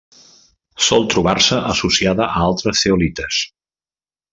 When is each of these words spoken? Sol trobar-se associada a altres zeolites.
Sol 0.85 1.05
trobar-se 1.15 1.61
associada 1.75 2.29
a 2.31 2.43
altres 2.49 2.85
zeolites. 2.87 3.47